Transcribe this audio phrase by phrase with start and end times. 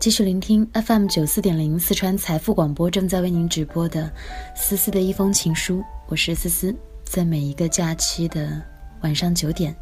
[0.00, 4.10] 继续聆听 FM 九四点零四川财富广播正在为您直播的
[4.56, 5.84] 思思的一封情书。
[6.08, 8.62] 我是思思，在每一个假期的
[9.02, 9.76] 晚上九点，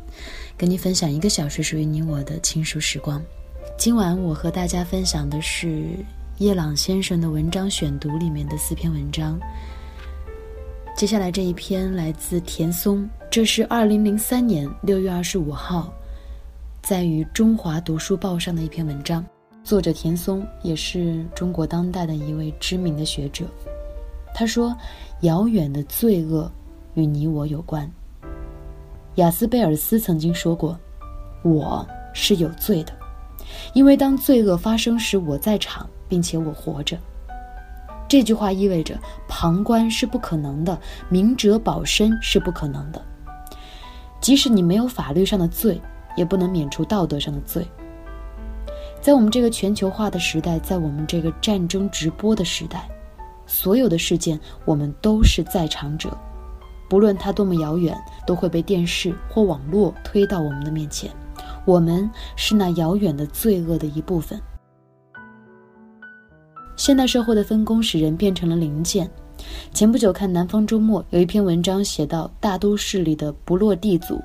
[0.57, 3.23] 跟你分享一个小时属于你我的情书时光。
[3.79, 5.85] 今晚我和大家分享的是
[6.39, 9.39] 叶朗先生的文章选读里面的四篇文章。
[10.97, 15.95] 接下来这一篇来自田松，这是二零零三年六月二十五号，
[16.83, 19.25] 在于中华读书报上的一篇文章。
[19.69, 23.45] 作者田松也是中国当代的一位知名的学者。
[24.35, 24.75] 他说
[25.21, 26.51] ：“遥远的罪恶
[26.95, 27.87] 与你我有关。”
[29.17, 30.75] 雅斯贝尔斯曾经说过
[31.45, 32.95] ：“我是有罪的，
[33.75, 36.97] 因为当罪恶发生时，我在场，并且我活着。”
[38.09, 40.81] 这句话意味着旁观是不可能的，
[41.11, 43.05] 明哲保身是不可能的。
[44.19, 45.79] 即使你没有法律上的罪，
[46.17, 47.67] 也不能免除道德上的罪。
[49.01, 52.89] 在我们这个全球化的时代，在我们这个战争直播的时代，
[53.47, 56.11] 所有的事件我们都是在场者，
[56.91, 61.11] 不论它多么遥远，都会被电视或网络推到我们的面前。
[61.65, 64.41] 我们是那遥远的罪恶的一部分。
[66.77, 69.09] 现代社会的分工使人变成了零件。
[69.73, 74.21] 前不久看《南方周末》有一篇文章写到大都市里的不落地族。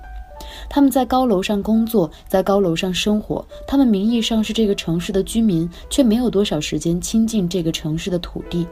[0.70, 3.46] 他们在高楼上工作，在高楼上生活。
[3.68, 8.68] 他们名义上是这个城市的居民，却没有多少时间亲近这个城市的土地。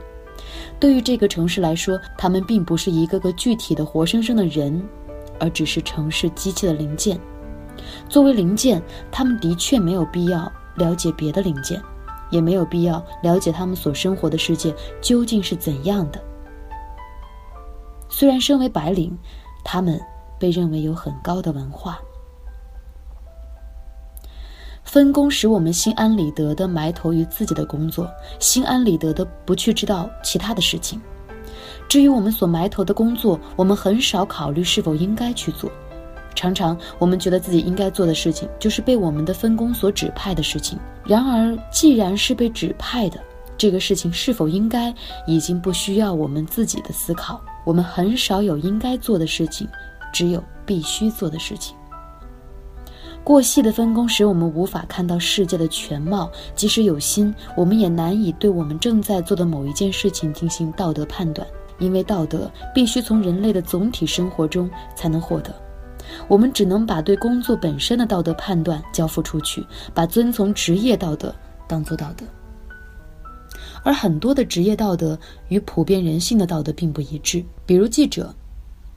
[0.79, 4.81] 对于这个城市来说，他们并不是一个个具体的活生生的人，
[5.39, 7.19] 而只是城市机器的零件。
[8.09, 11.81] 作为零件，他们的确没有必要了解别的零件，
[12.29, 16.21] 也没有必要了解他们所生活的世界究竟是怎样的。
[18.09, 19.17] 虽然身为白领，
[19.63, 19.99] 他们。
[20.41, 21.99] 被认为有很高的文化，
[24.83, 30.99] 分工使我们心安理得的埋头于自己的工作，心安理得的不去知道其他的事情。
[31.87, 35.71] 至于我们所埋头的工作，我们很少考虑是否应该去做。
[36.33, 40.79] 常常我们觉得自己应该做的事情，就是被我们的分工所指派的事情。
[41.05, 43.19] 然而，既然是被指派的，
[43.57, 44.91] 这个事情是否应该，
[45.27, 47.39] 已经不需要我们自己的思考。
[47.63, 49.67] 我们很少有应该做的事情。
[50.11, 51.75] 只有必须做的事情。
[53.23, 65.53] 过细的分工使我们无法看到世界的全貌，即使有心，我们也难以对我们正在做的某一件事情进行道德判断，因为道德必须从人类的总体生活中才能获得。
[66.27, 71.33] 我们只能把对工作本身的道德判断交付出去，把遵从职业道德
[71.67, 72.25] 当做道德。
[73.83, 75.17] 而很多的职业道德
[75.49, 78.33] 与普遍人性的道德并不一致，比如记者。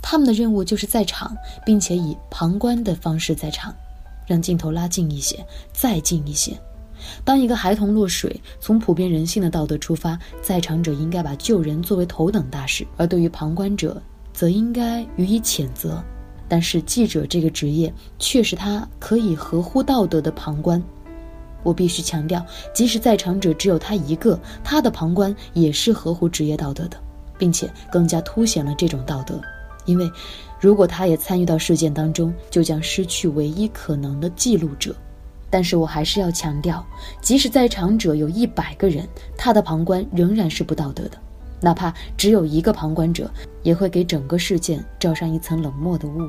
[0.06, 1.34] 他们的任务就是在场，
[1.64, 3.74] 并且以旁观的方式在场，
[4.26, 5.42] 让镜头拉近一些，
[5.72, 6.52] 再近一些。
[7.24, 14.00] 当一个孩童落水，从普遍人性的道德出发，在场者应该把救人作为头等大事，而对于旁观者，
[14.34, 16.04] 则应该予以谴责。
[16.46, 20.80] 但是记者这个职业却是他可以合乎道德的旁观。
[21.62, 22.44] 我必须强调，
[22.74, 26.98] 即使在场者只有他一个，他的旁观也是合乎职业道德的，
[27.38, 29.40] 并且更加凸显了这种道德。
[29.84, 30.10] 因为，
[30.60, 34.94] 如果他也参与到事件当中，就将失去唯一可能的记录者。
[35.50, 36.84] 但是我还是要强调，
[37.20, 41.18] 即使在场者有一百个人，他的旁观仍然是不道德的。
[41.60, 43.30] 哪怕只有一个旁观者，
[43.62, 46.28] 也会给整个事件罩上一层冷漠的雾。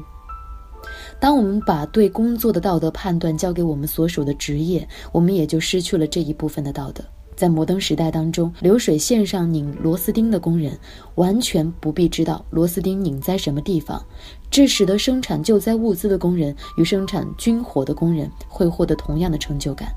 [1.19, 7.03] 当我们把对工作的道德判断交给我们所属的职业，我们也就失去了这一部分的道德。
[7.35, 10.77] 在摩登时代当中，流水线上拧螺丝钉的工人，
[11.15, 14.01] 完全不必知道螺丝钉拧在什么地方，
[14.49, 19.89] 这使得生产救灾物资的工人与生产军火的工人会获得同样的成就感。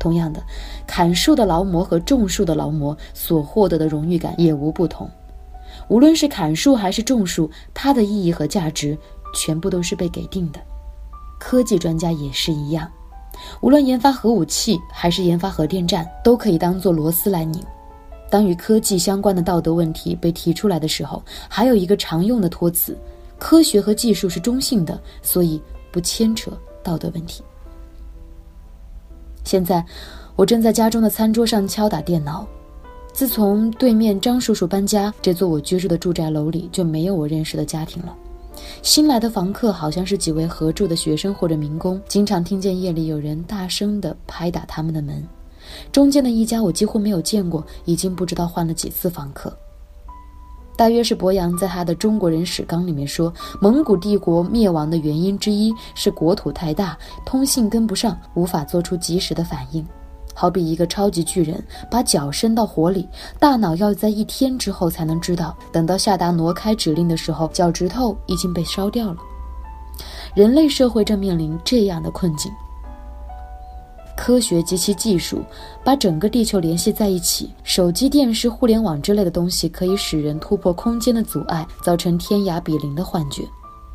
[0.00, 0.42] 同样的，
[0.86, 5.10] 砍树的劳模和种树的劳模所获得的荣誉感也无不同。
[5.88, 8.96] 无论是砍树还是种树，它的意义和价值
[9.34, 10.60] 全部都是被给定的。
[11.38, 12.90] 科技专家也是一样。
[13.60, 17.62] 无论研发核武器还是研发核电站，都可以当做螺丝来拧。
[18.30, 22.96] 当与科技相关的道德问题被提出来的时候，还有一个常用的托词：
[23.38, 25.62] 科学和技术是中性的，所以
[25.92, 26.50] 不牵扯
[26.82, 27.44] 道德问题。
[29.44, 29.84] 现在，
[30.34, 32.46] 我正在家中的餐桌上敲打电脑。
[33.12, 38.16] 自从对面张叔叔搬家，这座我居住的住宅楼里就没有我认识的家庭了。
[38.82, 45.26] 新来的房客好像是几位合住的学生或者民工，经常听见夜里有人大声地拍打他们的门。
[45.90, 49.56] 中间的一家我几乎没有见过，已经不知道换了几次房客。
[50.76, 59.86] 大约是博洋在他的《中国人史纲》里面说，蒙古帝国灭亡的原因之一是国土太大，通信跟不上，无法做出及时的反应。
[60.34, 63.08] 好比一个超级巨人把脚伸到火里，
[63.38, 69.16] 大脑要在一天之后才能知道，等到下达挪开指令的时候，脚趾头已经被烧掉了。
[70.34, 72.52] 人类社会正面临这样的困境。
[74.16, 75.42] 科学及其技术
[75.82, 83.42] 把整个地球联系在一起，手机、电视、互联网之类的东西可以使人突破空间的阻碍，造成天涯比邻的幻觉。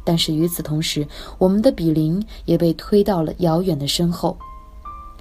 [0.03, 1.07] 但是与此同时，
[1.37, 4.37] 我们的比邻也被推到了遥远的身后。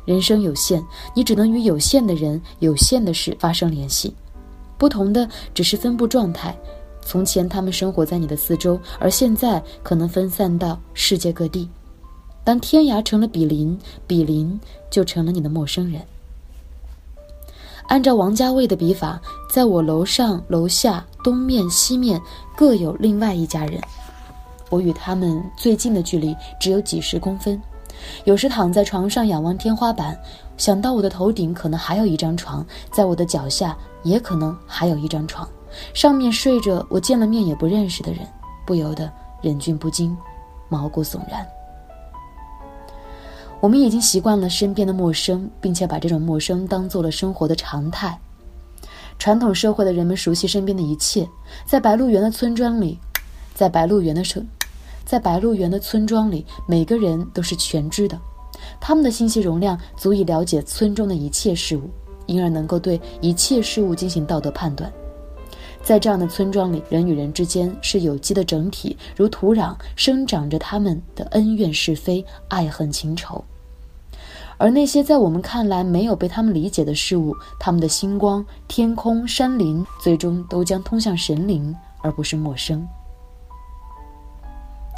[0.08, 0.82] 人生有限，
[1.12, 4.14] 你只能与有限的人、有限的事发生联系。
[4.78, 6.56] 不同的只是分布状态。
[7.02, 11.68] 从前他们生活在你的四周，而现在可能分散到世界各地。
[12.42, 14.58] 当天涯成了比邻，比邻
[14.88, 16.00] 就成了你的陌生人。
[17.88, 19.20] 按照王家卫的笔法，
[19.50, 22.18] 在我楼上、楼下、东面、西面
[22.56, 23.78] 各有另外一家人。
[24.70, 27.60] 我与他们最近的距离只有几十公分。
[28.24, 30.18] 有时躺在床上仰望天花板，
[30.56, 35.48] 想到我的头顶可能还有一张床，在我的脚下也可能还有一张床，
[35.94, 38.20] 上面睡着我见了面也不认识的人，
[38.66, 39.10] 不由得
[39.42, 40.16] 忍俊不禁，
[40.68, 41.46] 毛骨悚然。
[43.60, 48.16] 我们已经习惯了身边的陌生，并且把这种陌生当做了生活的常态。
[49.18, 51.28] 传统社会的人们熟悉身边的一切，
[51.66, 52.96] 在白鹿原的村庄里，
[53.54, 54.46] 在白鹿原的城。
[55.08, 58.20] 在白鹿原的村庄里，每个人都是全知的，
[58.78, 61.88] 他们的信息容量足以了解村中的一切事物，
[62.26, 64.92] 因而能够对一切事物进行道德判断。
[65.82, 73.42] 在这样的村庄里，人与人之间是有机的整体，如土壤生长着他们的恩怨是非、爱恨情仇。
[74.58, 82.86] 而那些在我们看来没有被他们理解的事物，他们的星光、天空、山林，最终都将通向神灵，而不是陌生。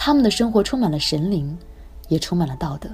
[0.03, 1.55] 他们的生活充满了神灵，
[2.09, 2.89] 也充满了道德。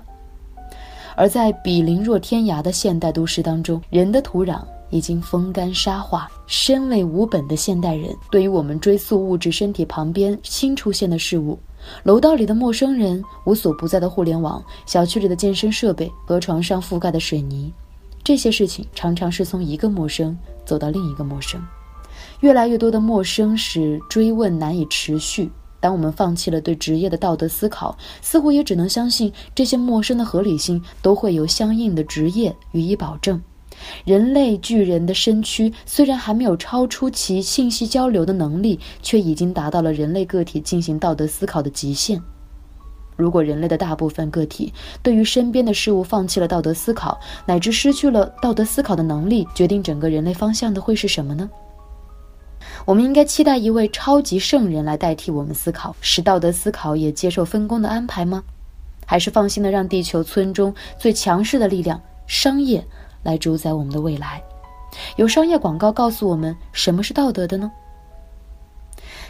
[1.15, 4.61] 而在比邻若天涯的现代都市当中，人的土壤
[4.91, 6.29] 已经风干沙化。
[6.49, 11.57] 身为无本的现代人，对于我们追溯物质身体旁边新出现的事物，
[12.03, 17.73] 楼道里的陌生人，无所不在的互联网，小区里的健身设备和床上覆盖的水泥，
[18.25, 21.65] 这些事情常常是从一个陌生走到另一个陌生。
[22.41, 25.49] 越来越多的陌生使追问难以持续。
[25.81, 33.41] 当我们放弃了对职业的道德思考，似乎也只能相信这些陌生的合理性都会由相应的职业予以保证。
[34.07, 42.21] 人类巨人的身躯虽然还没有超出其信息交流的能力，却已经达到了人类个体进行道德思考的极限。
[43.17, 51.49] 如果人类的大部分个体对于身边的事物放弃了道德思考，乃至失去了道德思考的能力，决定整个人类方向的会是什么呢？
[52.85, 58.43] 我们应该期待一位超级圣人来代替我们思考，使道德思考也接受分工的安排吗？
[59.05, 62.85] 还是放心的让地球村中最强势的力量——商业
[63.23, 64.43] 来主宰我们的未来？
[65.17, 67.71] 有商业广告告诉我们什么是道德的呢？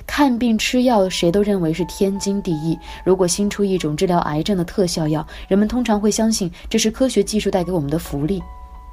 [0.07, 2.79] 看病吃药，谁都认为是天经地义。
[3.05, 8.41] 如果新出一种治疗癌症的特效药，人们通常会相信这是科学技术带给我们的福利。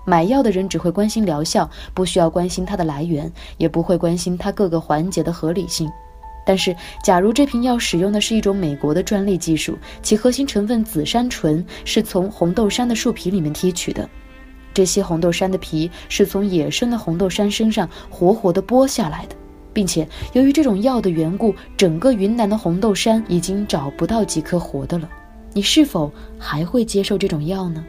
[0.06, 5.90] 买药的人只会关心疗效，不需要关心它的来源，也不会关心它各个环节的合理性。
[6.46, 14.10] 但是，假如这瓶药使用的是一种美国的专利技术，其核心成分紫杉醇是从红豆杉的树皮里面提取的，
[14.74, 19.36] 这些红豆杉的皮是从野生的红豆杉身上活活的剥下来的，
[19.72, 25.10] 并且由于这种药的缘故，整个云南的红豆杉已经找不到几颗活的了。
[25.54, 27.86] 你是否还会接受这种药呢？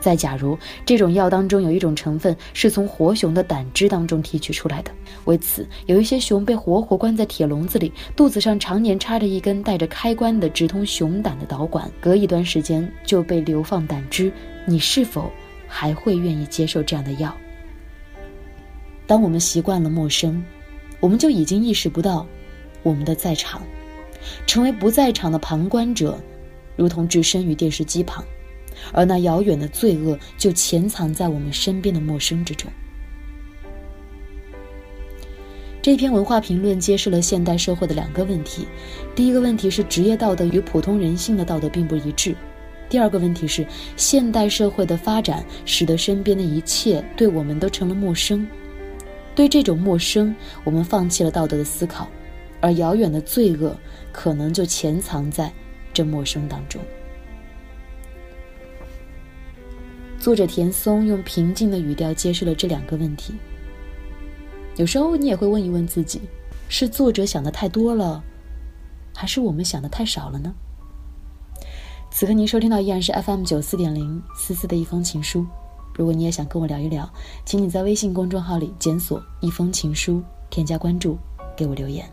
[0.00, 4.90] 再假如这种药当中有一种成分是从活熊的胆汁当中提取出来的，
[5.24, 14.32] 为此有一些熊被活活关在铁笼子里，肚子上常年插着一根带着开关的直通熊胆的导管，隔一段时间就被流放胆汁，
[14.66, 15.30] 你是否
[15.66, 17.34] 还会愿意接受这样的药？
[19.06, 20.42] 当我们习惯了陌生，
[21.00, 22.26] 我们就已经意识不到
[22.82, 23.62] 我们的在场，
[24.46, 26.18] 成为不在场的旁观者，
[26.76, 28.24] 如同置身于电视机旁。
[28.92, 32.70] 而那遥远的罪恶就潜藏在我们身边的陌生之中。
[35.80, 38.66] 这篇文化评论揭示了现代社会的两个问题：
[39.14, 42.32] 第一个问题是职业道德与普通人性的道德并不一致；
[42.90, 43.66] 第二个问题是
[43.96, 48.46] 现代社会的发展使得身边的一切对我们都成了陌生。
[49.34, 52.08] 对这种陌生，我们放弃了道德的思考，
[52.60, 53.74] 而遥远的罪恶
[54.12, 55.50] 可能就潜藏在
[55.94, 56.82] 这陌生当中。
[60.20, 63.34] 作者田松用平静的语调揭示了这两个问题。
[64.76, 66.20] 有时候你也会问一问自己：
[66.68, 68.22] 是作者想的太多了，
[69.14, 70.52] 还是我们想的太少了呢？
[72.10, 75.46] 此刻您收听到依然是 FM 九四点零思思的一封情书。
[75.94, 77.08] 如果你也想跟我聊一聊，
[77.44, 81.16] 请你在微信公众号里检索“一封情书”，添加关注，
[81.56, 82.08] 给我留言。